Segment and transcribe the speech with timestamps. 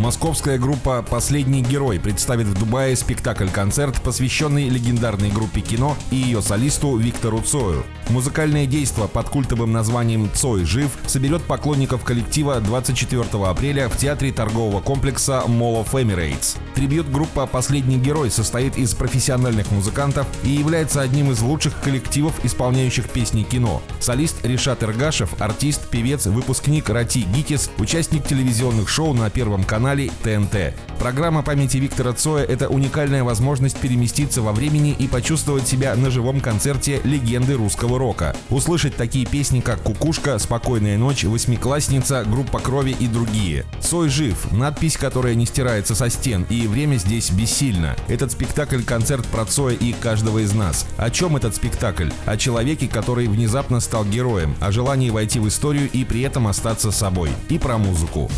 [0.00, 6.96] Московская группа «Последний герой» представит в Дубае спектакль-концерт, посвященный легендарной группе кино и ее солисту
[6.96, 7.84] Виктору Цою.
[8.08, 14.80] Музыкальное действо под культовым названием «Цой жив» соберет поклонников коллектива 24 апреля в театре торгового
[14.80, 16.56] комплекса Mall of Emirates.
[16.74, 23.10] Трибют группа «Последний герой» состоит из профессиональных музыкантов и является одним из лучших коллективов, исполняющих
[23.10, 23.82] песни кино.
[24.00, 30.08] Солист Решат Иргашев, артист, певец, выпускник Рати Гитис, участник телевизионных шоу на Первом канале канале
[30.22, 30.89] ТНТ.
[31.00, 36.42] Программа памяти Виктора Цоя– это уникальная возможность переместиться во времени и почувствовать себя на живом
[36.42, 38.36] концерте легенды русского рока.
[38.50, 43.64] Услышать такие песни, как «Кукушка», «Спокойная ночь», «Восьмиклассница», «Группа крови» и другие.
[43.80, 47.96] Цой жив– надпись, которая не стирается со стен, и время здесь бессильно.
[48.06, 50.86] Этот спектакль-концерт про Цоя и каждого из нас.
[50.98, 52.10] О чем этот спектакль?
[52.26, 56.90] О человеке, который внезапно стал героем, о желании войти в историю и при этом остаться
[56.90, 57.30] собой.
[57.48, 58.30] И про музыку.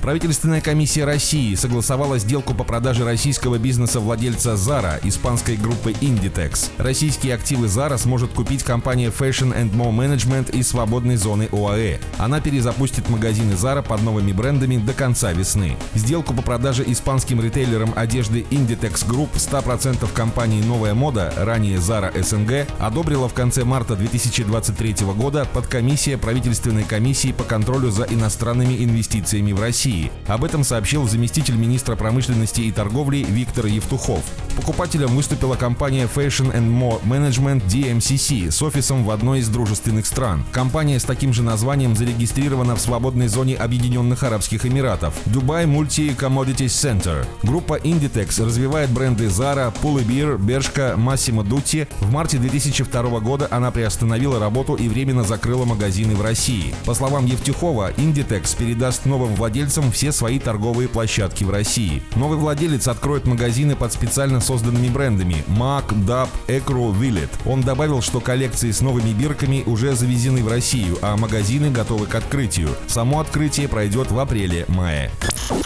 [0.00, 6.70] Правительственная комиссия России согласовала сделку по продаже российского бизнеса владельца Zara испанской группы Inditex.
[6.78, 11.98] Российские активы Zara сможет купить компания Fashion and More Management из свободной зоны ОАЭ.
[12.18, 15.76] Она перезапустит магазины Zara под новыми брендами до конца весны.
[15.94, 22.68] Сделку по продаже испанским ритейлерам одежды Inditex Group 100% компании «Новая мода», ранее Zara СНГ,
[22.78, 29.60] одобрила в конце марта 2023 года подкомиссия правительственной комиссии по контролю за иностранными инвестициями в.
[29.60, 30.12] России.
[30.28, 34.22] Об этом сообщил заместитель министра промышленности и торговли Виктор Евтухов.
[34.56, 40.44] Покупателем выступила компания Fashion and More Management DMCC с офисом в одной из дружественных стран.
[40.52, 46.66] Компания с таким же названием зарегистрирована в свободной зоне Объединенных Арабских Эмиратов– Dubai Multi Commodities
[46.66, 47.26] Center.
[47.42, 51.86] Группа Inditex развивает бренды Zara, Pull Beer, Bershka, Massimo Dutti.
[52.00, 56.74] В марте 2002 года она приостановила работу и временно закрыла магазины в России.
[56.84, 62.02] По словам Евтюхова, Inditex передаст новым владельцам все свои торговые площадки в России.
[62.16, 67.30] Новый владелец откроет магазины под специально созданными брендами MAC, DAP, Экро, Willet.
[67.46, 72.14] Он добавил, что коллекции с новыми бирками уже завезены в Россию, а магазины готовы к
[72.14, 72.68] открытию.
[72.86, 75.10] Само открытие пройдет в апреле-мае.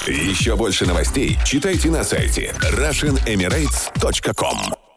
[0.06, 4.89] Еще больше новостей читайте на сайте RussianEmirates.com